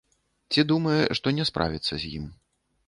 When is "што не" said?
1.21-1.49